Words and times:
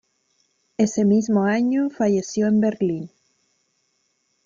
Ese 0.77 1.05
mismo 1.05 1.43
año 1.43 1.91
falleció 1.91 2.47
en 2.47 2.59
Berlín. 2.59 3.11